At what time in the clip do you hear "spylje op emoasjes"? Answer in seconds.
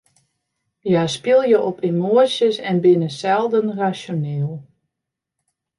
1.15-2.57